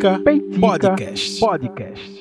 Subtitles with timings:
[0.00, 1.40] Peitica, Peitica Podcast.
[1.40, 2.20] Podcast.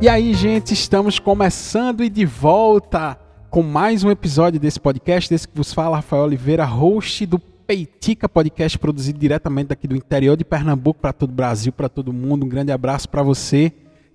[0.00, 3.18] E aí, gente, estamos começando e de volta
[3.50, 8.28] com mais um episódio desse podcast, desse que vos fala Rafael Oliveira, host do Peitica
[8.28, 12.46] Podcast, produzido diretamente daqui do interior de Pernambuco para todo o Brasil, para todo mundo.
[12.46, 13.72] Um grande abraço para você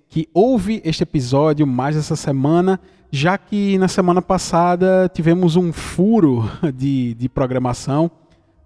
[0.08, 2.80] que ouve este episódio mais essa semana,
[3.10, 8.10] já que na semana passada tivemos um furo de, de programação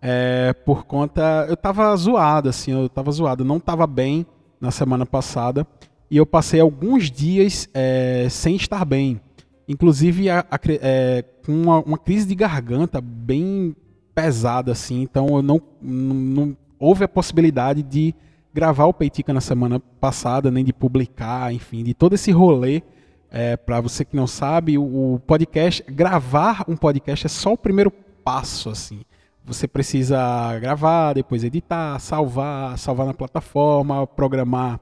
[0.00, 1.46] é, por conta.
[1.48, 4.26] Eu tava zoado, assim, eu tava zoado, não tava bem
[4.60, 5.66] na semana passada
[6.10, 9.20] e eu passei alguns dias é, sem estar bem.
[9.68, 13.76] Inclusive a, a, é, com uma, uma, crise de garganta bem
[14.14, 18.14] pesada, assim, então eu não, não, não houve a possibilidade de
[18.52, 22.82] gravar o Peitica na semana passada, nem de publicar, enfim, de todo esse rolê.
[23.30, 27.58] É, para você que não sabe, o, o podcast, gravar um podcast é só o
[27.58, 27.90] primeiro
[28.24, 29.02] passo, assim
[29.48, 34.78] você precisa gravar, depois editar, salvar, salvar na plataforma, programar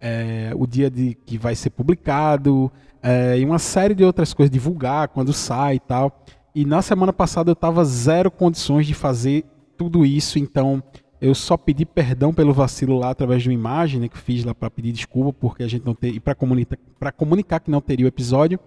[0.00, 2.70] é, o dia de que vai ser publicado
[3.02, 6.22] é, e uma série de outras coisas, divulgar quando sai e tal.
[6.54, 9.44] E na semana passada eu estava zero condições de fazer
[9.76, 10.82] tudo isso, então
[11.20, 14.54] eu só pedi perdão pelo vacilo lá através de uma imagem né, que fiz lá
[14.54, 16.78] para pedir desculpa porque a gente não tem e para comunicar,
[17.16, 18.58] comunicar que não teria o episódio.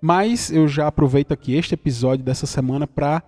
[0.00, 3.22] Mas eu já aproveito aqui este episódio dessa semana para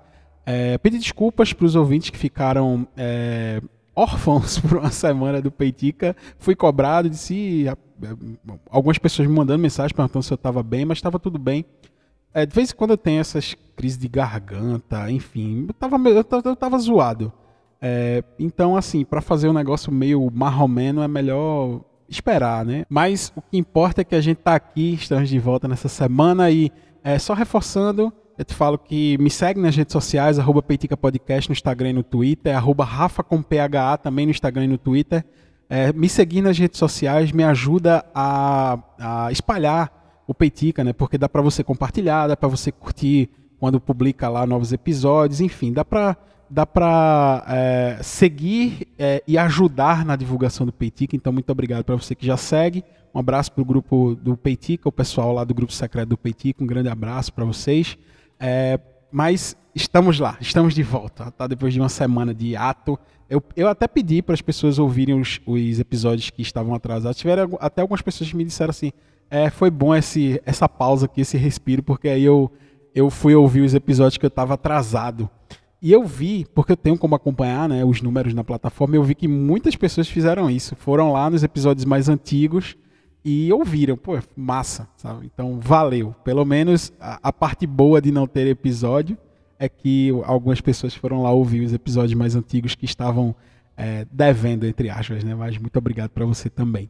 [0.47, 3.61] é, pedir desculpas para os ouvintes que ficaram é,
[3.95, 6.17] órfãos por uma semana do Peitica.
[6.39, 7.67] Fui cobrado, disse.
[8.71, 11.65] Algumas pessoas me mandando mensagem perguntando se eu estava bem, mas estava tudo bem.
[12.33, 16.23] É, de vez em quando eu tenho essas crises de garganta, enfim, eu estava eu
[16.23, 17.33] tava, eu tava zoado.
[17.81, 22.85] É, então, assim, para fazer um negócio meio marromeno é melhor esperar, né?
[22.89, 26.51] Mas o que importa é que a gente está aqui, estamos de volta nessa semana
[26.51, 26.71] e
[27.03, 31.49] é, só reforçando, eu te falo que me segue nas redes sociais, arroba Peitica Podcast
[31.49, 35.25] no Instagram e no Twitter, arroba Rafa com PHA também no Instagram e no Twitter.
[35.69, 40.93] É, me seguir nas redes sociais me ajuda a, a espalhar o Peitica, né?
[40.93, 45.73] Porque dá para você compartilhar, dá para você curtir quando publica lá novos episódios, enfim,
[45.73, 46.17] dá para
[46.49, 51.17] dá para é, seguir é, e ajudar na divulgação do Peitica.
[51.17, 52.85] Então, muito obrigado para você que já segue.
[53.13, 56.63] Um abraço para o grupo do Peitica, o pessoal lá do grupo secreto do Peitica.
[56.63, 57.99] Um grande abraço para vocês.
[58.39, 58.79] É,
[59.11, 61.47] mas estamos lá, estamos de volta, tá?
[61.47, 62.99] Depois de uma semana de ato.
[63.29, 67.19] Eu, eu até pedi para as pessoas ouvirem os, os, episódios que estavam atrasados.
[67.19, 68.93] Tiveram até algumas pessoas que me disseram assim:
[69.31, 72.51] é, foi bom esse, essa pausa aqui, esse respiro, porque aí eu,
[72.95, 75.29] eu fui ouvir os episódios que eu estava atrasado.
[75.83, 79.15] E eu vi, porque eu tenho como acompanhar né, os números na plataforma, eu vi
[79.15, 80.75] que muitas pessoas fizeram isso.
[80.77, 82.77] Foram lá nos episódios mais antigos
[83.29, 85.27] e ouviram, pô, massa, sabe?
[85.27, 86.15] Então valeu.
[86.23, 89.19] Pelo menos a, a, parte boa de não ter episódio
[89.59, 93.35] é que algumas pessoas foram lá ouvir os episódios mais antigos que estavam
[93.77, 95.35] é, devendo, entre aspas, né?
[95.35, 96.89] Mas muito obrigado para você também.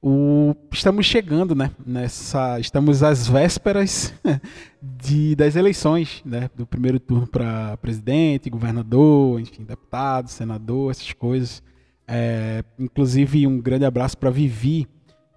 [0.00, 1.70] O, estamos chegando, né?
[1.84, 4.14] Nessa, estamos às vésperas
[4.80, 6.48] de, das eleições, né?
[6.56, 11.62] Do primeiro turno para presidente, governador, enfim, deputado, senador, essas coisas.
[12.08, 14.88] É, inclusive um grande abraço para Vivi,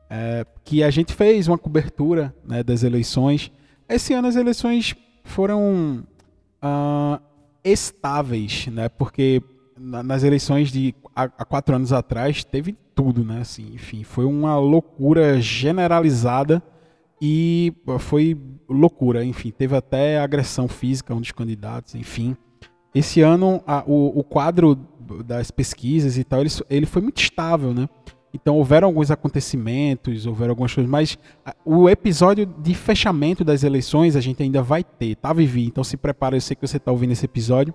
[0.10, 3.52] é, que a gente fez uma cobertura né, das eleições.
[3.88, 6.04] Esse ano as eleições foram
[6.64, 7.22] uh,
[7.64, 8.90] estáveis, né?
[8.90, 9.42] Porque
[9.78, 13.42] na, nas eleições de há, quatro anos atrás teve tudo, né?
[13.42, 16.62] Assim, enfim, foi uma loucura generalizada
[17.22, 18.38] e foi
[18.70, 22.36] loucura, enfim, teve até agressão física um dos candidatos, enfim.
[22.94, 24.76] Esse ano a, o, o, quadro
[25.26, 27.88] das pesquisas e tal, ele, ele foi muito estável, né?
[28.40, 31.18] Então houveram alguns acontecimentos, houveram algumas coisas, mas
[31.66, 35.66] o episódio de fechamento das eleições a gente ainda vai ter, tá, Vivi?
[35.66, 37.74] Então se prepara, eu sei que você está ouvindo esse episódio.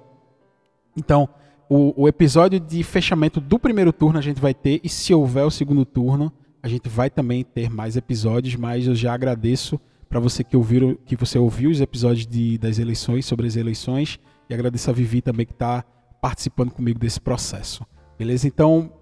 [0.97, 1.29] Então,
[1.69, 5.45] o, o, episódio de fechamento do primeiro turno a gente vai ter, e se houver
[5.45, 10.21] o segundo turno, a gente vai também ter mais episódios, mas eu já agradeço para
[10.21, 14.55] você que ouviu, que você ouviu os episódios de, das eleições, sobre as eleições, e
[14.55, 15.83] agradeço a Vivi também que está
[16.21, 17.85] participando comigo desse processo.
[18.19, 18.47] Beleza?
[18.47, 18.93] Então,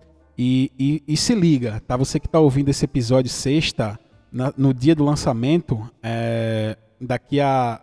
[0.42, 1.98] e, e, e, se liga, tá?
[1.98, 4.00] Você que está ouvindo esse episódio sexta,
[4.32, 7.78] na, no dia do lançamento, é, daqui a.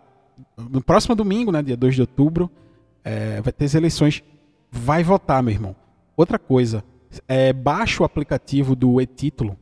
[0.56, 2.50] No próximo domingo, né, dia 2 de outubro,
[3.04, 4.24] é, vai ter as eleições.
[4.72, 5.76] Vai votar, meu irmão.
[6.16, 6.82] Outra coisa,
[7.28, 9.56] é, baixa o aplicativo do e-título.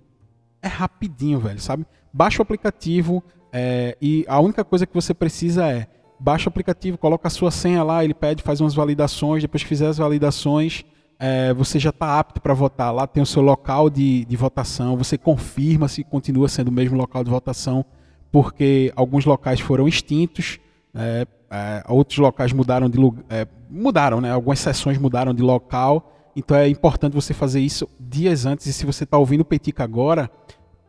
[0.62, 1.84] É rapidinho, velho, sabe?
[2.10, 3.22] Baixa o aplicativo
[3.52, 5.86] é, e a única coisa que você precisa é
[6.18, 9.68] baixa o aplicativo, coloca a sua senha lá, ele pede, faz umas validações, depois que
[9.68, 10.82] fizer as validações,
[11.18, 12.92] é, você já está apto para votar.
[12.92, 16.96] Lá tem o seu local de, de votação, você confirma se continua sendo o mesmo
[16.96, 17.84] local de votação,
[18.30, 20.58] porque alguns locais foram extintos,
[20.94, 24.30] é, é, outros locais mudaram de lugar, é, mudaram, né?
[24.30, 28.66] Algumas sessões mudaram de local Então é importante você fazer isso dias antes.
[28.66, 30.30] E se você está ouvindo o Petica agora,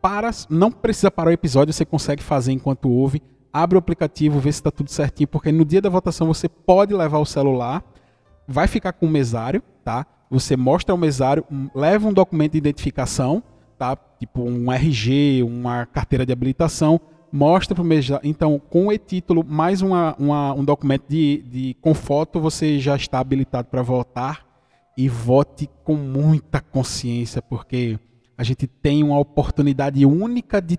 [0.00, 3.22] para, não precisa parar o episódio, você consegue fazer enquanto ouve.
[3.52, 6.92] Abre o aplicativo, vê se está tudo certinho, porque no dia da votação você pode
[6.92, 7.82] levar o celular,
[8.46, 10.06] vai ficar com o mesário, tá?
[10.30, 11.44] Você mostra ao mesário,
[11.74, 13.42] leva um documento de identificação,
[13.78, 13.96] tá?
[14.18, 17.00] Tipo um RG, uma carteira de habilitação,
[17.32, 18.28] mostra para o mesário.
[18.28, 22.96] Então, com o e-título mais uma, uma, um documento de, de com foto, você já
[22.96, 24.46] está habilitado para votar
[24.96, 27.98] e vote com muita consciência, porque
[28.36, 30.78] a gente tem uma oportunidade única de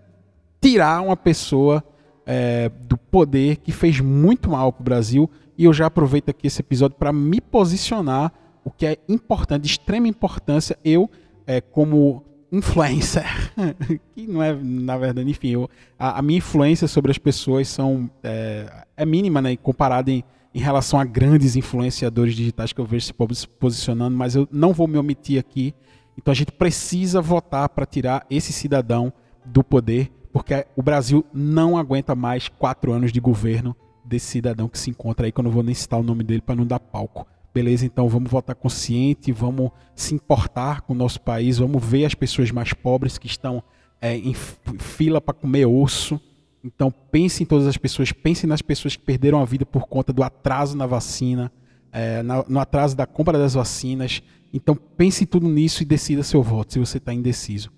[0.62, 1.84] tirar uma pessoa
[2.26, 5.30] é, do poder que fez muito mal para o Brasil.
[5.58, 8.32] E eu já aproveito aqui esse episódio para me posicionar,
[8.64, 10.78] o que é importante, de extrema importância.
[10.84, 11.10] Eu,
[11.46, 13.26] é, como influencer,
[14.16, 18.10] que não é, na verdade, enfim, eu, a, a, minha influência sobre as pessoas são,
[18.24, 20.24] é, é mínima, né, comparada em,
[20.54, 24.88] em relação a grandes influenciadores digitais que eu vejo se posicionando, mas eu não vou
[24.88, 25.74] me omitir aqui.
[26.18, 29.14] Então a gente precisa votar para tirar esse cidadão
[29.46, 34.78] do poder, porque o Brasil não aguenta mais quatro anos de governo desse cidadão que
[34.78, 36.80] se encontra aí, que eu não vou nem citar o nome dele para não dar
[36.80, 37.28] palco.
[37.54, 37.86] Beleza?
[37.86, 42.52] Então vamos votar consciente, vamos se importar com o nosso país, vamos ver as pessoas
[42.52, 43.64] mais pobres que estão
[44.02, 46.20] é, em fila para comer osso.
[46.64, 50.14] Então pense em todas as pessoas, pense nas pessoas que perderam a vida por conta
[50.14, 51.52] do atraso na vacina,
[51.92, 54.22] é, no atraso da compra das vacinas.
[54.54, 57.72] Então pense tudo nisso e decida seu voto se você está indeciso.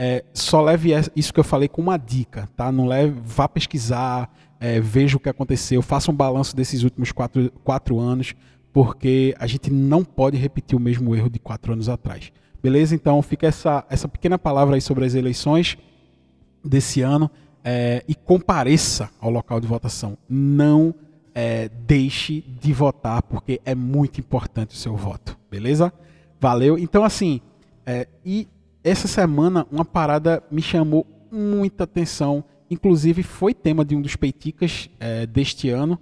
[0.00, 2.70] É, só leve isso que eu falei com uma dica, tá?
[2.70, 7.50] Não leve, vá pesquisar, é, veja o que aconteceu, faça um balanço desses últimos quatro,
[7.64, 8.34] quatro anos,
[8.78, 12.30] porque a gente não pode repetir o mesmo erro de quatro anos atrás.
[12.62, 12.94] Beleza?
[12.94, 15.76] Então fica essa, essa pequena palavra aí sobre as eleições
[16.64, 17.28] desse ano
[17.64, 20.16] é, e compareça ao local de votação.
[20.28, 20.94] Não
[21.34, 25.36] é, deixe de votar, porque é muito importante o seu voto.
[25.50, 25.92] Beleza?
[26.40, 26.78] Valeu.
[26.78, 27.40] Então, assim,
[27.84, 28.46] é, e
[28.84, 32.44] essa semana uma parada me chamou muita atenção.
[32.70, 35.98] Inclusive, foi tema de um dos peiticas é, deste ano.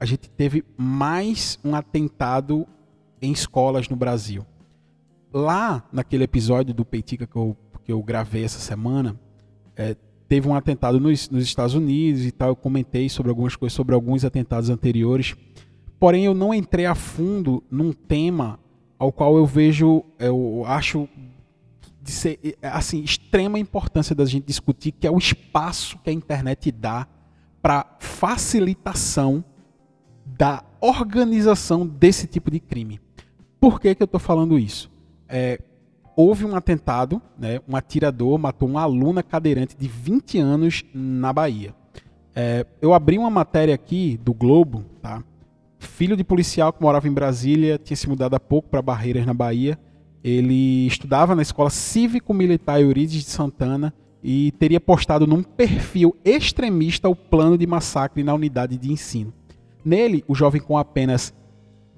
[0.00, 2.66] A gente teve mais um atentado
[3.20, 4.46] em escolas no Brasil.
[5.30, 7.54] Lá, naquele episódio do Peitica que eu,
[7.84, 9.20] que eu gravei essa semana,
[9.76, 9.94] é,
[10.26, 12.48] teve um atentado nos, nos, Estados Unidos e tal.
[12.48, 15.36] Eu comentei sobre algumas coisas, sobre alguns atentados anteriores.
[15.98, 18.58] Porém, eu não entrei a fundo num tema
[18.98, 21.06] ao qual eu vejo, eu acho
[22.00, 26.72] de ser assim extrema importância da gente discutir, que é o espaço que a internet
[26.72, 27.06] dá
[27.60, 29.44] para facilitação
[30.36, 33.00] da organização desse tipo de crime.
[33.60, 34.90] Por que, que eu estou falando isso?
[35.28, 35.60] É,
[36.16, 41.74] houve um atentado, né, um atirador matou uma aluna cadeirante de 20 anos na Bahia.
[42.34, 45.22] É, eu abri uma matéria aqui do Globo, tá?
[45.78, 49.34] filho de policial que morava em Brasília, tinha se mudado há pouco para Barreiras, na
[49.34, 49.78] Bahia.
[50.22, 53.92] Ele estudava na Escola Cívico-Militar Eurides de Santana
[54.22, 59.32] e teria postado num perfil extremista o plano de massacre na unidade de ensino.
[59.84, 61.34] Nele, o jovem com apenas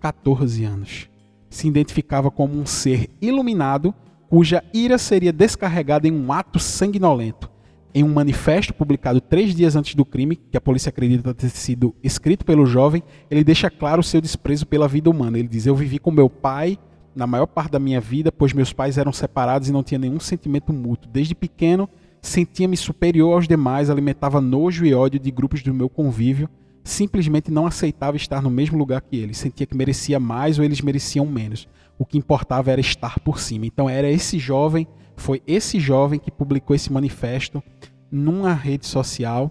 [0.00, 1.12] 14 anos
[1.52, 3.94] se identificava como um ser iluminado
[4.29, 7.50] cuja ira seria descarregada em um ato sanguinolento.
[7.94, 11.94] Em um manifesto publicado três dias antes do crime, que a polícia acredita ter sido
[12.02, 15.38] escrito pelo jovem, ele deixa claro seu desprezo pela vida humana.
[15.38, 16.79] Ele diz: Eu vivi com meu pai
[17.15, 20.19] na maior parte da minha vida, pois meus pais eram separados e não tinha nenhum
[20.19, 21.10] sentimento mútuo.
[21.12, 21.86] Desde pequeno,
[22.22, 26.48] sentia-me superior aos demais, alimentava nojo e ódio de grupos do meu convívio
[26.84, 30.81] simplesmente não aceitava estar no mesmo lugar que eles, sentia que merecia mais ou eles
[30.81, 31.69] mereciam menos.
[31.98, 33.67] O que importava era estar por cima.
[33.67, 34.86] Então era esse jovem,
[35.17, 37.62] foi esse jovem que publicou esse manifesto
[38.10, 39.51] numa rede social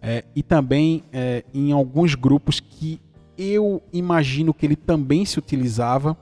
[0.00, 3.00] é, e também é, em alguns grupos que
[3.36, 6.16] eu imagino que ele também se utilizava.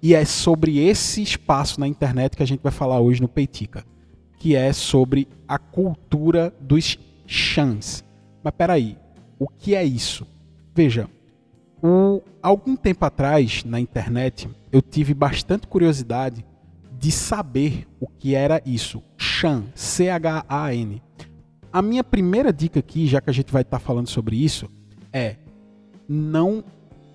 [0.00, 3.84] E é sobre esse espaço na internet que a gente vai falar hoje no Peitica,
[4.38, 6.96] que é sobre a cultura dos
[7.26, 8.04] chans.
[8.42, 8.96] Mas peraí,
[9.38, 10.26] o que é isso?
[10.74, 11.08] Veja,
[11.82, 16.44] o, algum tempo atrás na internet eu tive bastante curiosidade
[16.98, 19.02] de saber o que era isso.
[19.16, 21.00] Chan, C-H-A-N.
[21.72, 24.68] A minha primeira dica aqui, já que a gente vai estar tá falando sobre isso,
[25.12, 25.36] é
[26.08, 26.64] não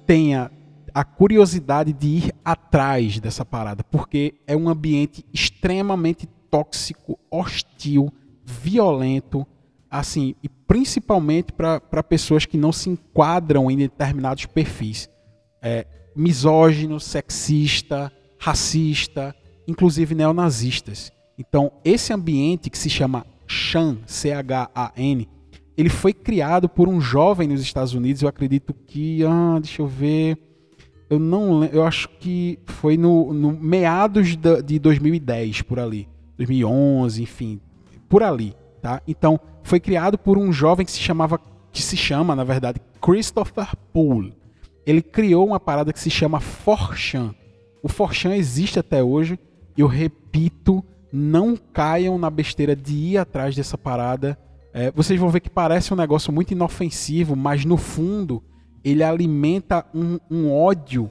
[0.06, 0.51] tenha
[0.94, 8.13] a curiosidade de ir atrás dessa parada, porque é um ambiente extremamente tóxico, hostil,
[8.46, 9.46] violento,
[10.00, 15.07] assim, e principalmente para pessoas que não se enquadram em determinados perfis.
[15.62, 15.85] É,
[16.15, 19.35] misógino, sexista, racista,
[19.67, 21.12] inclusive neonazistas.
[21.38, 25.29] Então, esse ambiente que se chama Chan, C-H-A-N,
[25.77, 29.88] ele foi criado por um jovem nos Estados Unidos, eu acredito que, ah, deixa eu
[29.88, 30.38] ver,
[31.07, 34.35] eu não eu acho que foi no, no meados
[34.65, 36.07] de 2010 por ali,
[36.38, 37.62] 2011, enfim,
[38.09, 39.01] por ali, tá?
[39.07, 41.39] Então foi criado por um jovem que se chamava
[41.72, 44.36] que se chama, na verdade, Christopher Poole.
[44.86, 47.34] Ele criou uma parada que se chama Forchan.
[47.82, 49.39] O Forchan existe até hoje.
[49.75, 54.38] Eu repito, não caiam na besteira de ir atrás dessa parada.
[54.72, 58.43] É, vocês vão ver que parece um negócio muito inofensivo, mas no fundo
[58.84, 61.10] ele alimenta um, um ódio.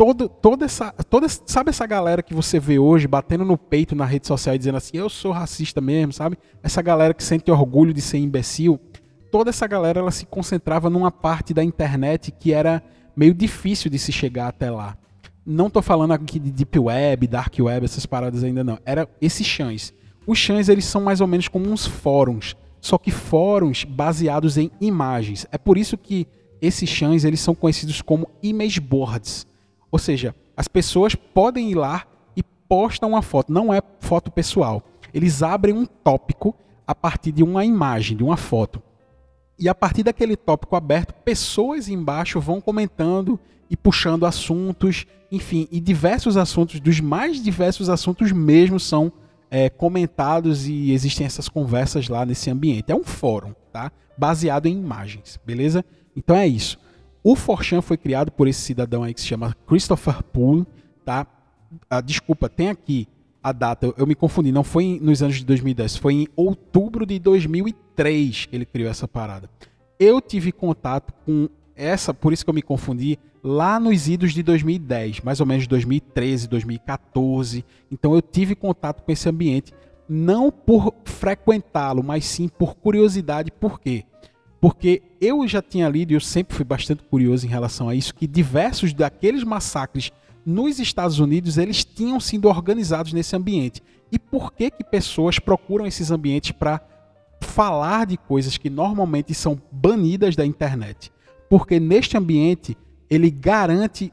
[0.00, 4.06] Todo, toda essa, toda, sabe essa galera que você vê hoje batendo no peito na
[4.06, 6.38] rede social e dizendo assim, eu sou racista mesmo, sabe?
[6.62, 8.80] Essa galera que sente orgulho de ser imbecil.
[9.30, 12.82] Toda essa galera ela se concentrava numa parte da internet que era
[13.14, 14.96] meio difícil de se chegar até lá.
[15.44, 18.78] Não estou falando aqui de Deep Web, Dark Web, essas paradas ainda não.
[18.86, 19.92] Era esses chãs.
[20.26, 24.70] Os chãs eles são mais ou menos como uns fóruns, só que fóruns baseados em
[24.80, 25.46] imagens.
[25.52, 26.26] É por isso que
[26.58, 29.49] esses chãs eles são conhecidos como image boards.
[29.90, 32.06] Ou seja, as pessoas podem ir lá
[32.36, 34.82] e postam uma foto, não é foto pessoal.
[35.12, 36.54] Eles abrem um tópico
[36.86, 38.82] a partir de uma imagem, de uma foto.
[39.58, 45.78] E a partir daquele tópico aberto, pessoas embaixo vão comentando e puxando assuntos, enfim, e
[45.80, 49.12] diversos assuntos, dos mais diversos assuntos mesmo, são
[49.50, 52.90] é, comentados e existem essas conversas lá nesse ambiente.
[52.90, 53.92] É um fórum, tá?
[54.16, 55.84] Baseado em imagens, beleza?
[56.16, 56.78] Então é isso.
[57.22, 60.66] O Forchan foi criado por esse cidadão aí que se chama Christopher Poole,
[61.04, 61.26] tá?
[61.88, 63.06] Ah, desculpa, tem aqui
[63.42, 67.18] a data, eu, me confundi, não foi nos anos de 2010, foi em outubro de
[67.18, 69.48] 2003 que ele criou essa parada.
[69.98, 74.42] Eu tive contato com essa, por isso que eu me confundi, lá nos idos de
[74.42, 77.64] 2010, mais ou menos 2013, 2014.
[77.90, 79.72] Então eu tive contato com esse ambiente,
[80.08, 83.50] não por frequentá-lo, mas sim por curiosidade.
[83.50, 84.04] Por quê?
[84.60, 88.14] Porque eu já tinha lido, e eu sempre fui bastante curioso em relação a isso,
[88.14, 90.12] que diversos daqueles massacres
[90.44, 93.82] nos Estados Unidos eles tinham sido organizados nesse ambiente.
[94.12, 96.80] E por que que pessoas procuram esses ambientes para
[97.40, 101.10] falar de coisas que normalmente são banidas da internet?
[101.48, 102.76] Porque neste ambiente
[103.08, 104.12] ele garante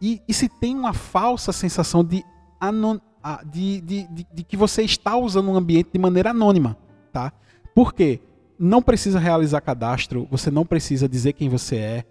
[0.00, 2.22] e, e se tem uma falsa sensação de,
[2.60, 2.98] anon,
[3.46, 6.76] de, de, de, de que você está usando um ambiente de maneira anônima,
[7.12, 7.32] tá?
[7.74, 8.20] Por quê?
[8.58, 12.04] Não precisa realizar cadastro, você não precisa dizer quem você é,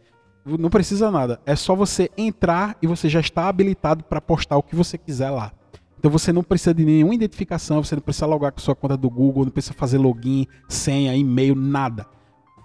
[0.46, 1.40] não precisa nada.
[1.46, 5.32] É só você entrar e você já está habilitado para postar o que você quiser
[5.32, 5.52] lá.
[5.98, 9.10] Então você não precisa de nenhuma identificação, você não precisa logar com sua conta do
[9.10, 12.06] Google, não precisa fazer login, senha, e-mail, nada.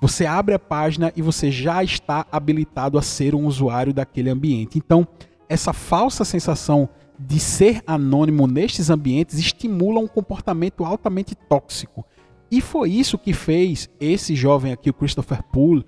[0.02, 4.76] Você abre a página e você já está habilitado a ser um usuário daquele ambiente.
[4.76, 5.08] Então,
[5.48, 12.04] essa falsa sensação de ser anônimo nestes ambientes estimula um comportamento altamente tóxico.
[12.50, 15.84] E foi isso que fez esse jovem aqui, o Christopher Poole,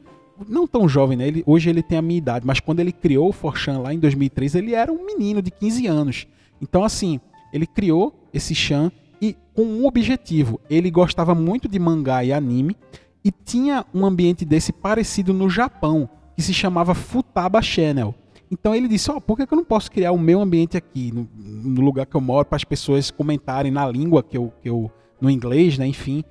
[0.49, 1.27] não tão jovem, né?
[1.27, 3.99] Ele, hoje ele tem a minha idade, mas quando ele criou o Forchan lá em
[3.99, 6.27] 2003, ele era um menino de 15 anos.
[6.61, 7.21] Então, assim,
[7.53, 8.91] ele criou esse Chan
[9.21, 10.61] e com um objetivo.
[10.71, 12.77] Ele gostava muito de mangá e anime
[13.25, 18.15] e tinha um ambiente desse parecido no Japão, que se chamava Futaba Channel.
[18.51, 21.13] Então ele disse: Ó, oh, por que eu não posso criar o meu ambiente aqui,
[21.13, 24.69] no, no lugar que eu moro, para as pessoas comentarem na língua que eu, que
[24.69, 24.91] eu.
[25.21, 25.87] no inglês, né?
[25.87, 26.25] Enfim.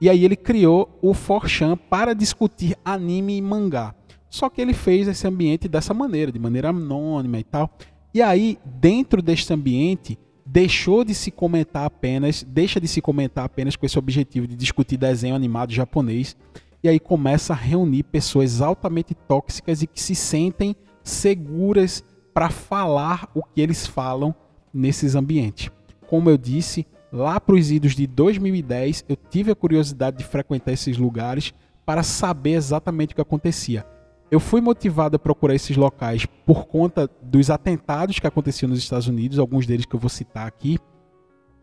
[0.00, 3.94] E aí ele criou o Forchan para discutir anime e mangá.
[4.28, 7.70] Só que ele fez esse ambiente dessa maneira, de maneira anônima e tal.
[8.12, 13.76] E aí, dentro deste ambiente, deixou de se comentar apenas, deixa de se comentar apenas
[13.76, 16.36] com esse objetivo de discutir desenho animado japonês.
[16.82, 23.30] E aí começa a reunir pessoas altamente tóxicas e que se sentem seguras para falar
[23.34, 24.34] o que eles falam
[24.72, 25.70] nesses ambientes.
[26.06, 30.72] Como eu disse, lá para os idos de 2010, eu tive a curiosidade de frequentar
[30.72, 31.54] esses lugares
[31.84, 33.86] para saber exatamente o que acontecia.
[34.30, 39.08] Eu fui motivado a procurar esses locais por conta dos atentados que aconteciam nos Estados
[39.08, 40.78] Unidos, alguns deles que eu vou citar aqui,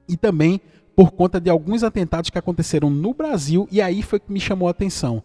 [0.10, 0.60] e também
[0.96, 4.68] por conta de alguns atentados que aconteceram no Brasil, e aí foi que me chamou
[4.68, 5.24] a atenção.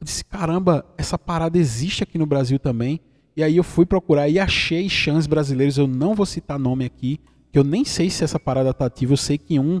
[0.00, 3.00] Eu disse: caramba, essa parada existe aqui no Brasil também.
[3.36, 7.18] E aí eu fui procurar e achei chãs brasileiros, eu não vou citar nome aqui,
[7.54, 9.12] que eu nem sei se essa parada tá ativa.
[9.12, 9.80] Eu sei que um,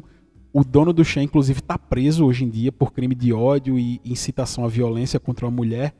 [0.52, 4.00] o dono do chá, inclusive, está preso hoje em dia por crime de ódio e
[4.04, 5.92] incitação à violência contra uma mulher,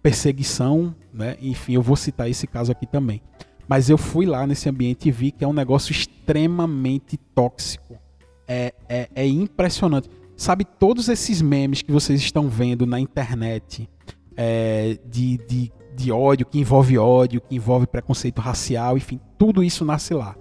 [0.00, 1.36] perseguição, né?
[1.42, 3.20] Enfim, eu vou citar esse caso aqui também.
[3.66, 7.98] Mas eu fui lá nesse ambiente e vi que é um negócio extremamente tóxico.
[8.46, 10.08] É, é, é impressionante.
[10.36, 13.90] Sabe, todos esses memes que vocês estão vendo na internet
[14.36, 19.84] é, de, de, de ódio, que envolve ódio, que envolve preconceito racial, enfim, tudo isso
[19.84, 20.36] nasce lá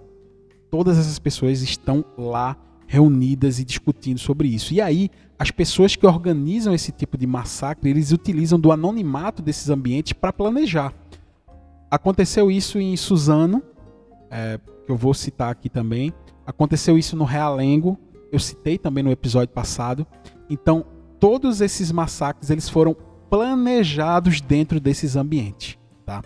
[0.78, 2.56] todas essas pessoas estão lá
[2.86, 4.76] reunidas e discutindo sobre isso.
[4.76, 9.72] E aí, as pessoas que organizam esse tipo de massacre, eles utilizam do anonimato desses
[9.72, 10.94] ambientes para planejar.
[11.90, 13.64] aconteceu isso em Suzano,
[14.30, 16.14] é, que eu vou citar aqui também.
[16.46, 17.98] Aconteceu isso no Realengo,
[18.32, 20.06] eu citei também no episódio passado.
[20.48, 20.86] Então,
[21.20, 22.96] todos esses massacres eles foram
[23.32, 26.22] planejados dentro desses ambientes, tá?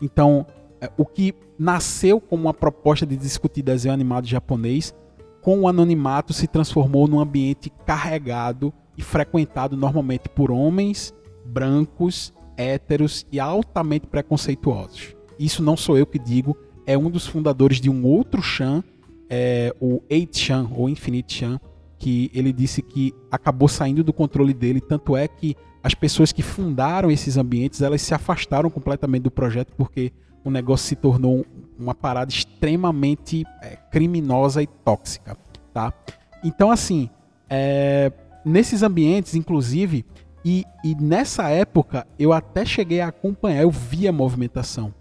[0.00, 0.46] Então,
[0.96, 4.94] o que nasceu como uma proposta de discutir desenho animado japonês,
[5.42, 13.26] com o anonimato se transformou num ambiente carregado e frequentado normalmente por homens brancos, héteros
[13.32, 15.14] e altamente preconceituosos.
[15.38, 16.56] Isso não sou eu que digo,
[16.86, 18.84] é um dos fundadores de um outro Chan,
[19.28, 21.60] é, o 8chan, ou Infinite Chan,
[21.98, 26.42] que ele disse que acabou saindo do controle dele, tanto é que as pessoas que
[26.42, 30.12] fundaram esses ambientes, elas se afastaram completamente do projeto porque
[30.44, 31.44] o negócio se tornou
[31.78, 35.36] uma parada extremamente é, criminosa e tóxica,
[35.72, 35.92] tá?
[36.44, 37.08] Então, assim,
[37.48, 38.12] é,
[38.44, 40.04] nesses ambientes, inclusive,
[40.44, 44.94] e, e, nessa época eu até cheguei a acompanhar, eu vi a movimentação.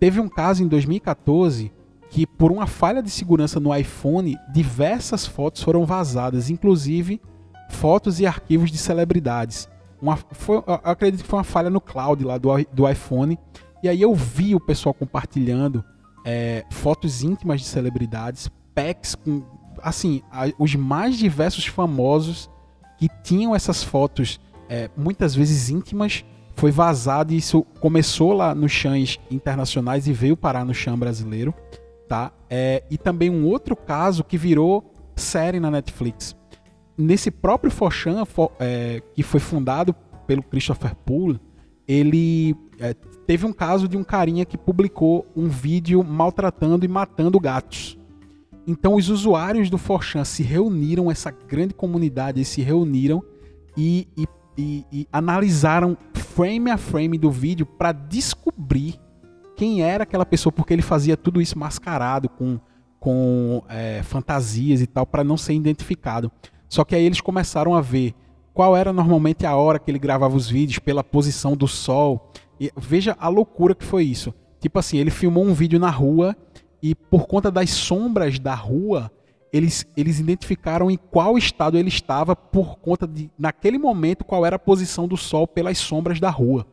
[0.00, 1.72] Teve um caso em 2014
[2.08, 7.20] que, por uma falha de segurança no iPhone, diversas fotos foram vazadas, inclusive
[7.68, 9.68] fotos e arquivos de celebridades.
[10.00, 13.38] Uma, foi, eu acredito que foi uma falha no cloud lá do, do iPhone.
[13.82, 15.84] E aí eu vi o pessoal compartilhando
[16.24, 19.42] é, fotos íntimas de celebridades, packs com
[19.82, 22.50] assim, a, os mais diversos famosos
[22.98, 28.72] que tinham essas fotos é, muitas vezes íntimas foi vazado e isso começou lá nos
[28.72, 31.54] chãs internacionais e veio parar no chão brasileiro,
[32.08, 32.32] tá?
[32.50, 36.36] É, e também um outro caso que virou série na Netflix.
[36.96, 38.24] Nesse próprio Forchan,
[38.58, 39.94] é, que foi fundado
[40.26, 41.40] pelo Christopher Poole,
[41.86, 42.94] ele é,
[43.28, 47.98] teve um caso de um carinha que publicou um vídeo maltratando e matando gatos.
[48.66, 53.22] Então os usuários do Forchan se reuniram, essa grande comunidade se reuniram
[53.76, 58.98] e, e, e, e analisaram frame a frame do vídeo para descobrir
[59.54, 62.58] quem era aquela pessoa, porque ele fazia tudo isso mascarado com,
[62.98, 66.32] com é, fantasias e tal, para não ser identificado.
[66.66, 68.14] Só que aí eles começaram a ver
[68.54, 72.32] qual era normalmente a hora que ele gravava os vídeos, pela posição do sol.
[72.60, 74.34] E veja a loucura que foi isso.
[74.60, 76.36] Tipo assim, ele filmou um vídeo na rua
[76.82, 79.10] e por conta das sombras da rua,
[79.52, 84.56] eles, eles identificaram em qual estado ele estava por conta de, naquele momento, qual era
[84.56, 86.66] a posição do sol pelas sombras da rua.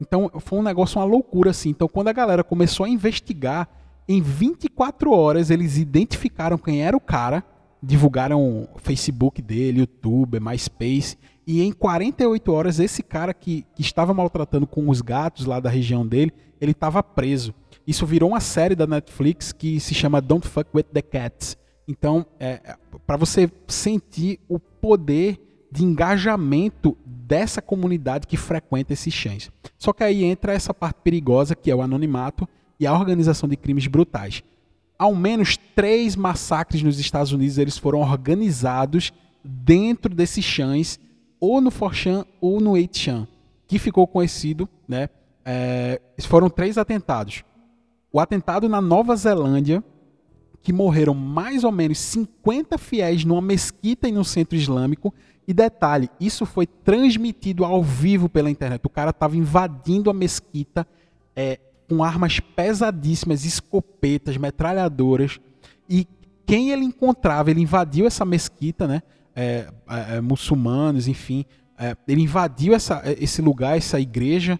[0.00, 1.70] Então foi um negócio, uma loucura assim.
[1.70, 3.68] Então quando a galera começou a investigar,
[4.08, 7.44] em 24 horas eles identificaram quem era o cara,
[7.82, 14.14] divulgaram o Facebook dele, YouTube, MySpace, e em 48 horas esse cara que, que estava
[14.14, 17.54] maltratando com os gatos lá da região dele, ele estava preso.
[17.86, 21.56] Isso virou uma série da Netflix que se chama Don't Fuck with the Cats.
[21.86, 22.76] Então, é, é
[23.06, 25.38] para você sentir o poder
[25.70, 29.50] de engajamento dessa comunidade que frequenta esses chãs.
[29.76, 33.56] Só que aí entra essa parte perigosa que é o anonimato e a organização de
[33.56, 34.42] crimes brutais.
[34.98, 40.98] Ao menos três massacres nos Estados Unidos eles foram organizados dentro desses chãs,
[41.40, 43.26] ou no Forchan ou no 8chan,
[43.66, 45.08] que ficou conhecido, né?
[45.44, 47.44] É, foram três atentados
[48.14, 49.82] o atentado na Nova Zelândia,
[50.62, 55.12] que morreram mais ou menos 50 fiéis numa mesquita e no centro islâmico.
[55.48, 58.80] E detalhe, isso foi transmitido ao vivo pela internet.
[58.84, 60.86] O cara estava invadindo a mesquita
[61.34, 65.40] é, com armas pesadíssimas, escopetas, metralhadoras.
[65.90, 66.06] E
[66.46, 69.02] quem ele encontrava, ele invadiu essa mesquita, né?
[69.34, 71.44] É, é, é muçulmanos, enfim.
[71.78, 74.58] É, ele invadiu essa, esse lugar, essa igreja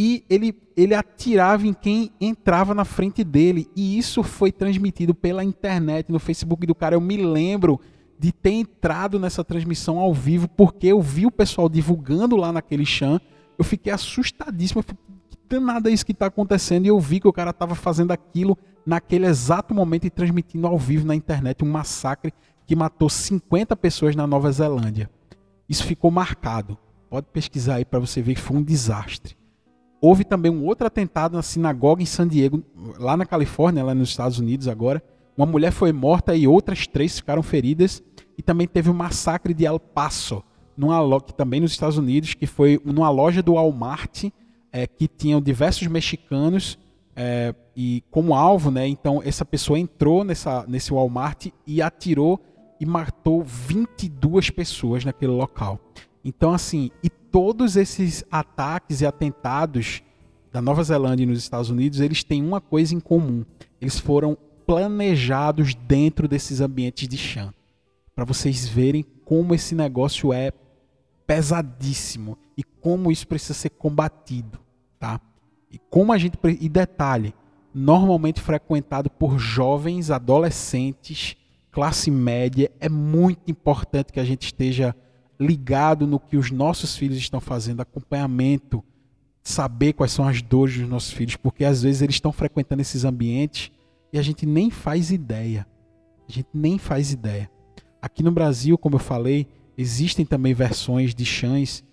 [0.00, 3.68] e ele, ele atirava em quem entrava na frente dele.
[3.74, 6.94] E isso foi transmitido pela internet, no Facebook do cara.
[6.94, 7.80] Eu me lembro
[8.16, 12.86] de ter entrado nessa transmissão ao vivo, porque eu vi o pessoal divulgando lá naquele
[12.86, 13.20] chão.
[13.58, 14.78] Eu fiquei assustadíssimo.
[14.78, 14.98] Eu falei,
[15.30, 16.86] que danada é isso que está acontecendo?
[16.86, 20.78] E eu vi que o cara estava fazendo aquilo naquele exato momento e transmitindo ao
[20.78, 22.32] vivo na internet um massacre
[22.68, 25.08] que matou 50 pessoas na Nova Zelândia.
[25.66, 26.76] Isso ficou marcado.
[27.08, 29.38] Pode pesquisar aí para você ver que foi um desastre.
[30.02, 32.62] Houve também um outro atentado na sinagoga em San Diego,
[32.98, 35.02] lá na Califórnia, lá nos Estados Unidos agora.
[35.34, 38.02] Uma mulher foi morta e outras três ficaram feridas.
[38.36, 40.44] E também teve o um massacre de El Paso,
[40.76, 44.24] numa, que também nos Estados Unidos, que foi numa loja do Walmart,
[44.70, 46.78] é, que tinham diversos mexicanos
[47.16, 48.86] é, e como alvo, né?
[48.86, 52.38] Então essa pessoa entrou nessa, nesse Walmart e atirou
[52.80, 55.80] e matou 22 pessoas naquele local.
[56.24, 60.02] Então, assim, e todos esses ataques e atentados
[60.52, 63.44] da Nova Zelândia e nos Estados Unidos, eles têm uma coisa em comum.
[63.80, 64.36] Eles foram
[64.66, 67.52] planejados dentro desses ambientes de chão.
[68.14, 70.52] Para vocês verem como esse negócio é
[71.26, 74.58] pesadíssimo e como isso precisa ser combatido,
[74.98, 75.20] tá?
[75.70, 77.34] E como a gente e detalhe,
[77.72, 81.36] normalmente frequentado por jovens, adolescentes,
[81.78, 84.96] classe média, é muito importante que a gente esteja
[85.38, 88.82] ligado no que os nossos filhos estão fazendo, acompanhamento,
[89.44, 93.04] saber quais são as dores dos nossos filhos, porque às vezes eles estão frequentando esses
[93.04, 93.70] ambientes
[94.12, 95.64] e a gente nem faz ideia.
[96.28, 97.48] A gente nem faz ideia.
[98.02, 101.84] Aqui no Brasil, como eu falei, existem também versões de chãs.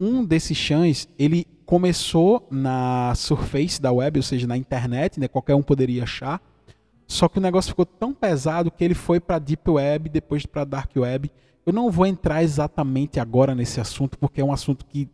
[0.00, 5.28] Um desses chãs, ele começou na surface da web, ou seja, na internet, né?
[5.28, 6.40] qualquer um poderia achar.
[7.06, 10.64] Só que o negócio ficou tão pesado que ele foi para deep web, depois para
[10.64, 11.30] dark web.
[11.66, 15.08] Eu não vou entrar exatamente agora nesse assunto, porque é um assunto que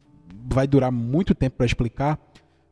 [0.49, 2.19] vai durar muito tempo para explicar,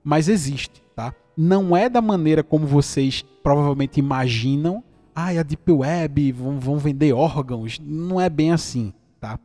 [0.02, 1.14] mas existe, tá?
[1.36, 4.82] Não é da maneira como vocês provavelmente imaginam.
[5.14, 7.78] Ah, a Deep Web vão, vão vender órgãos.
[7.80, 9.38] Não é bem assim, tá?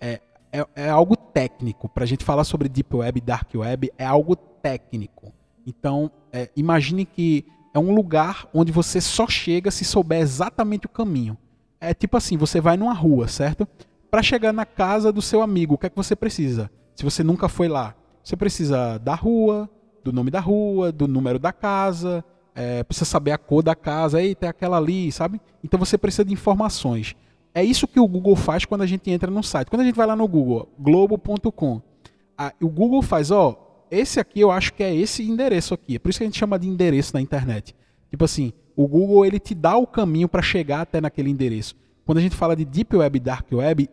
[0.00, 0.20] É,
[0.52, 1.88] é, é algo técnico.
[1.88, 5.32] Para a gente falar sobre Deep Web e Dark Web, é algo técnico.
[5.66, 10.88] Então, é, imagine que é um lugar onde você só chega se souber exatamente o
[10.88, 11.36] caminho.
[11.80, 13.66] É tipo assim, você vai numa rua, certo?
[14.10, 16.70] Para chegar na casa do seu amigo, o que é que você precisa?
[16.94, 19.70] Se você nunca foi lá, você precisa da rua,
[20.04, 24.20] do nome da rua, do número da casa, é, precisa saber a cor da casa,
[24.20, 25.40] eita, é aquela ali, sabe?
[25.62, 27.14] Então você precisa de informações.
[27.54, 29.68] É isso que o Google faz quando a gente entra no site.
[29.68, 31.80] Quando a gente vai lá no Google, globo.com,
[32.60, 35.96] o Google faz, ó, esse aqui eu acho que é esse endereço aqui.
[35.96, 37.74] É por isso que a gente chama de endereço na internet.
[38.10, 41.74] Tipo assim, o Google ele te dá o caminho para chegar até naquele endereço.
[42.04, 43.88] Quando a gente fala de Deep Web e Dark Web,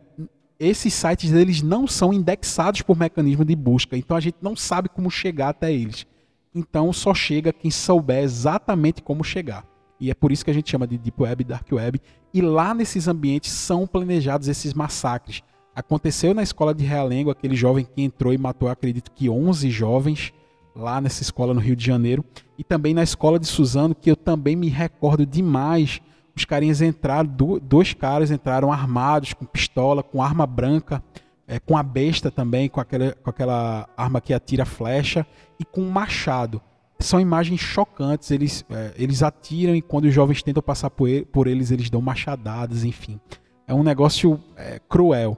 [0.60, 4.90] esses sites eles não são indexados por mecanismo de busca, então a gente não sabe
[4.90, 6.06] como chegar até eles.
[6.54, 9.66] Então só chega quem souber exatamente como chegar.
[10.00, 12.02] E é por isso que a gente chama de Deep Web e Dark Web.
[12.34, 15.44] E lá nesses ambientes são planejados esses massacres.
[15.80, 20.34] Aconteceu na escola de Realengo, aquele jovem que entrou e matou, acredito que 11 jovens
[20.76, 22.26] lá nessa escola no Rio de Janeiro.
[22.58, 26.02] E também na escola de Suzano, que eu também me recordo demais
[26.38, 27.28] os carinhas entraram,
[27.64, 31.04] dois caras entraram armados, com pistola, com arma branca,
[31.48, 35.26] é, com a besta também, com aquela, com aquela arma que atira flecha,
[35.60, 36.62] e com um machado.
[37.00, 41.26] São imagens chocantes, eles, é, eles atiram e quando os jovens tentam passar por, ele,
[41.26, 43.20] por eles, eles dão machadadas, enfim.
[43.68, 45.38] É um negócio é, cruel.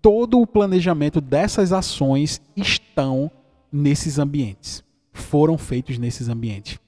[0.00, 3.30] Todo o planejamento dessas ações estão
[3.72, 4.84] nesses ambientes.
[5.12, 6.78] Foram feitos nesses ambientes.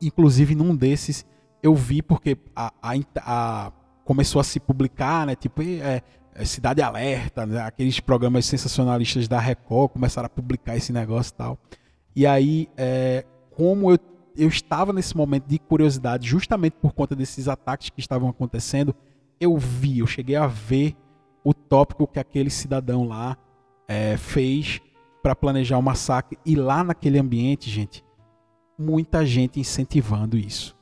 [0.00, 1.24] Inclusive, num desses
[1.62, 3.72] eu vi porque a, a, a,
[4.04, 5.36] começou a se publicar, né?
[5.36, 6.02] Tipo, é,
[6.34, 7.60] é Cidade Alerta, né?
[7.60, 11.58] aqueles programas sensacionalistas da Record começaram a publicar esse negócio e tal.
[12.16, 13.24] E aí, é,
[13.54, 13.98] como eu,
[14.36, 18.94] eu estava nesse momento de curiosidade, justamente por conta desses ataques que estavam acontecendo,
[19.40, 20.96] eu vi, eu cheguei a ver
[21.44, 23.36] o tópico que aquele cidadão lá
[23.88, 24.80] é, fez
[25.22, 26.38] para planejar o massacre.
[26.44, 28.04] E lá naquele ambiente, gente,
[28.78, 30.76] muita gente incentivando isso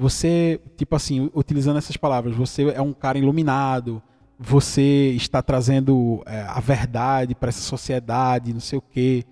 [0.00, 4.02] você, tipo assim, utilizando essas palavras, você é um cara iluminado,
[4.38, 9.26] você está trazendo é, a verdade para essa sociedade, não sei o quê.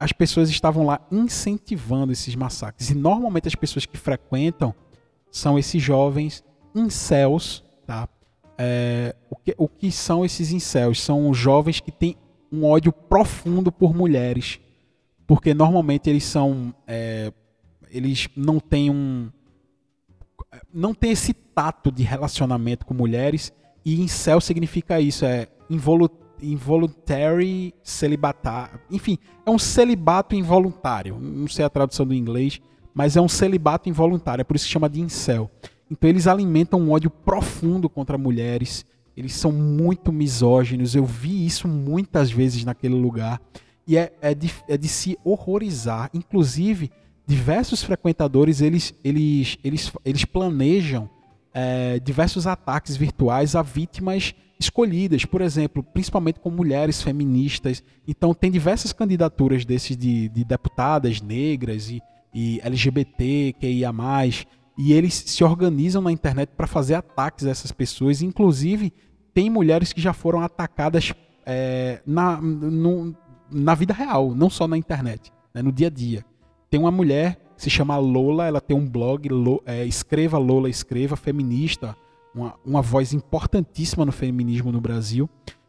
[0.00, 2.88] As pessoas estavam lá incentivando esses massacres.
[2.88, 4.74] E normalmente as pessoas que frequentam
[5.30, 6.42] são esses jovens
[6.74, 8.08] incels, tá?
[8.58, 11.00] É, o, que, o que são esses incels?
[11.00, 12.16] São jovens que têm
[12.50, 14.60] um ódio profundo por mulheres.
[15.26, 16.74] Porque normalmente eles são.
[16.86, 17.32] É,
[17.90, 19.30] eles não têm um,
[20.72, 23.52] não tem esse tato de relacionamento com mulheres
[23.84, 25.48] e incel significa isso, é
[26.40, 32.60] involuntary celibatar, enfim, é um celibato involuntário, não sei a tradução do inglês,
[32.92, 35.50] mas é um celibato involuntário, é por isso que chama de incel.
[35.90, 38.84] Então eles alimentam um ódio profundo contra mulheres,
[39.16, 43.40] eles são muito misóginos, eu vi isso muitas vezes naquele lugar,
[43.86, 46.90] e é, é, de, é de se horrorizar, inclusive
[47.26, 51.08] diversos frequentadores eles, eles, eles, eles planejam
[51.54, 57.82] é, diversos ataques virtuais a vítimas escolhidas, por exemplo, principalmente com mulheres feministas.
[58.06, 62.02] Então tem diversas candidaturas desses de, de deputadas negras e,
[62.34, 62.60] e
[63.58, 63.92] QIA+,
[64.76, 68.20] e eles se organizam na internet para fazer ataques a essas pessoas.
[68.20, 68.92] Inclusive,
[69.32, 71.14] tem mulheres que já foram atacadas
[71.46, 73.14] é, na, no,
[73.50, 76.24] na vida real, não só na internet, né, no dia a dia.
[76.68, 79.28] Tem uma mulher que se chama Lola, ela tem um blog,
[79.64, 81.96] é, Escreva Lola, Escreva, feminista,
[82.34, 85.28] uma, uma voz importantíssima no feminismo no Brasil.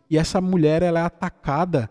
[0.09, 1.89] E essa mulher ela é atacada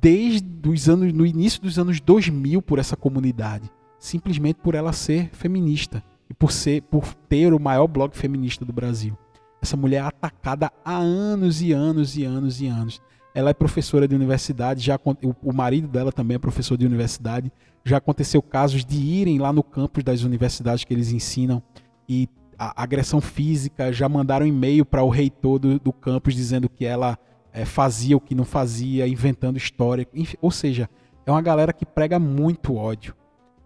[0.00, 5.30] desde os anos, no início dos anos 2000 por essa comunidade, simplesmente por ela ser
[5.32, 9.16] feminista e por ser, por ter o maior blog feminista do Brasil.
[9.60, 13.02] Essa mulher é atacada há anos e anos e anos e anos.
[13.34, 14.98] ela é professora de universidade, já
[15.42, 17.52] o marido dela também é professor de universidade.
[17.84, 21.62] Já aconteceu casos de irem lá no campus das universidades que eles ensinam
[22.08, 27.18] e agressão física, já mandaram e-mail para o reitor do, do, campus dizendo que ela
[27.52, 30.06] é, fazia o que não fazia, inventando história.
[30.14, 30.88] Enfim, ou seja,
[31.26, 33.14] é uma galera que prega muito ódio,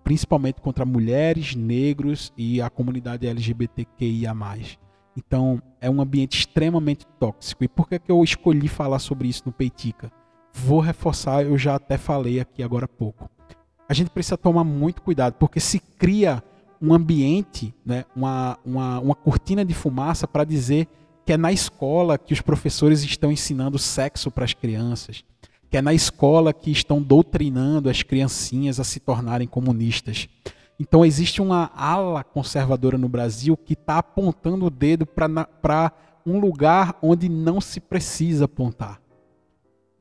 [0.06, 4.32] principalmente contra mulheres, negros e a comunidade LGBTQIA.
[5.16, 7.64] Então, é um ambiente extremamente tóxico.
[7.64, 10.12] E por que, que eu escolhi falar sobre isso no Peitica?
[10.52, 13.28] Vou reforçar, eu já até falei aqui agora há pouco.
[13.88, 16.40] A gente precisa tomar muito cuidado, porque se cria
[16.80, 20.86] um ambiente, né, uma, uma, uma cortina de fumaça para dizer
[21.24, 25.24] que é na escola que os professores estão ensinando sexo para as crianças,
[25.76, 30.26] que é na escola que estão doutrinando as criancinhas a se tornarem comunistas.
[30.80, 35.92] Então existe uma ala conservadora no Brasil que está apontando o dedo para
[36.24, 38.98] um lugar onde não se precisa apontar.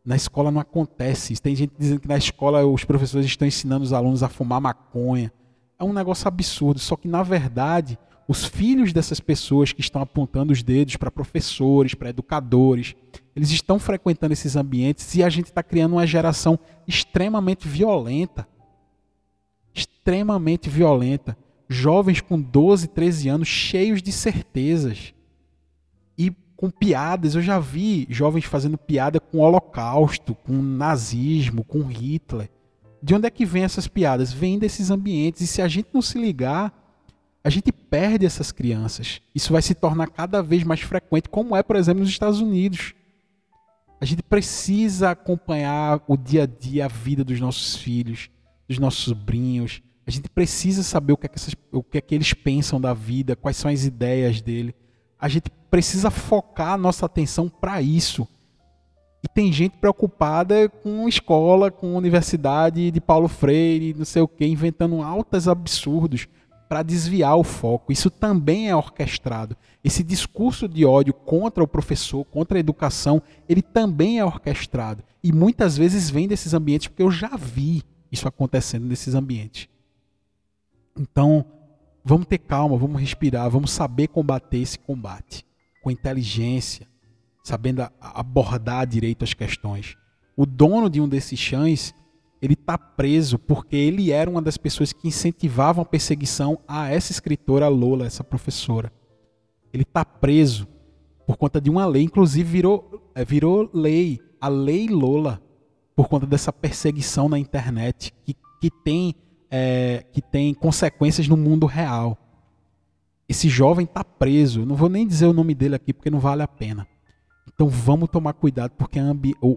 [0.06, 1.36] Na escola não acontece.
[1.42, 5.30] Tem gente dizendo que na escola os professores estão ensinando os alunos a fumar maconha.
[5.78, 6.80] É um negócio absurdo.
[6.80, 11.94] Só que, na verdade, os filhos dessas pessoas que estão apontando os dedos para professores,
[11.94, 12.96] para educadores,
[13.36, 18.48] eles estão frequentando esses ambientes e a gente está criando uma geração extremamente violenta
[19.76, 21.38] extremamente violenta.
[21.68, 25.14] Jovens com 12, 13 anos cheios de certezas.
[26.18, 27.36] E com piadas.
[27.36, 32.50] Eu já vi jovens fazendo piada com o Holocausto, com o nazismo, com Hitler.
[33.04, 34.32] De onde é que vem essas piadas?
[34.32, 35.42] Vêm desses ambientes.
[35.42, 36.74] E se a gente não se ligar,
[37.44, 39.22] a gente perde essas crianças.
[39.34, 42.94] Isso vai se tornar cada vez mais frequente, como é, por exemplo, nos Estados Unidos.
[44.06, 48.30] A gente precisa acompanhar o dia a dia, a vida dos nossos filhos
[48.68, 49.82] dos nossos sobrinhos.
[50.06, 52.80] A gente precisa saber o que, é que, essas, o que é que eles pensam
[52.80, 54.76] da vida, quais são as ideias dele.
[55.20, 58.28] A gente precisa focar a nossa atenção para isso.
[59.24, 64.46] E tem gente preocupada com escola, com universidade de Paulo Freire, não sei o que,
[64.46, 66.28] inventando altos absurdos
[66.68, 67.92] para desviar o foco.
[67.92, 69.56] Isso também é orquestrado.
[69.84, 75.04] Esse discurso de ódio contra o professor, contra a educação, ele também é orquestrado.
[75.24, 79.68] E muitas vezes vem desses ambientes, porque eu já vi isso acontecendo nesses ambientes.
[80.98, 81.46] Então,
[82.04, 85.46] vamos ter calma, vamos respirar, vamos saber combater esse combate
[85.84, 86.88] com inteligência,
[87.44, 89.96] sabendo abordar direito as questões.
[90.36, 91.94] O dono de um desses chães,
[92.42, 97.12] ele está preso porque ele era uma das pessoas que incentivavam a perseguição a essa
[97.12, 98.92] escritora Lola, essa professora.
[99.74, 100.68] Ele está preso
[101.26, 105.42] por conta de uma lei, inclusive virou, é, virou lei, a Lei Lola,
[105.96, 109.16] por conta dessa perseguição na internet que, que, tem,
[109.50, 112.18] é, que tem consequências no mundo real.
[113.28, 114.66] Esse jovem está preso.
[114.66, 116.88] Não vou nem dizer o nome dele aqui porque não vale a pena.
[117.48, 119.06] Então vamos tomar cuidado porque a,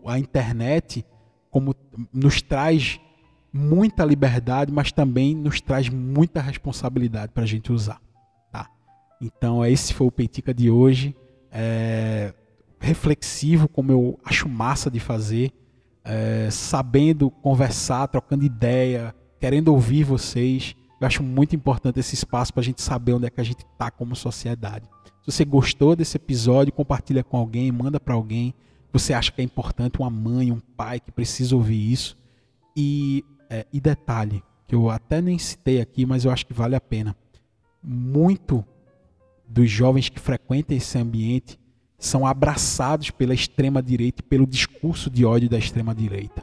[0.06, 1.04] a internet
[1.50, 1.74] como
[2.12, 3.00] nos traz
[3.52, 8.00] muita liberdade, mas também nos traz muita responsabilidade para a gente usar.
[8.52, 8.68] Tá?
[9.20, 11.16] Então esse foi o Peitica de hoje.
[11.50, 12.34] É,
[12.78, 15.52] reflexivo, como eu acho massa de fazer
[16.08, 20.74] é, sabendo conversar, trocando ideia, querendo ouvir vocês.
[20.98, 23.60] Eu acho muito importante esse espaço para a gente saber onde é que a gente
[23.60, 24.88] está como sociedade.
[25.22, 28.54] Se você gostou desse episódio, compartilha com alguém, manda para alguém.
[28.92, 32.16] Você acha que é importante uma mãe, um pai que precisa ouvir isso.
[32.76, 36.74] E, é, e detalhe, que eu até nem citei aqui, mas eu acho que vale
[36.74, 37.16] a pena.
[37.82, 38.64] Muito
[39.46, 41.58] dos jovens que frequentam esse ambiente
[41.98, 46.42] são abraçados pela extrema direita e pelo discurso de ódio da extrema direita,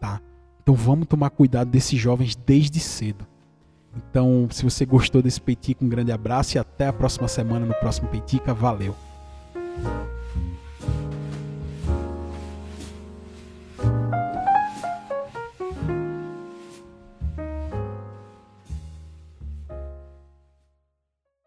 [0.00, 0.20] tá?
[0.60, 3.24] Então vamos tomar cuidado desses jovens desde cedo.
[3.96, 7.74] Então, se você gostou desse Peitica, um grande abraço e até a próxima semana no
[7.74, 8.52] próximo Peitica.
[8.52, 8.94] Valeu!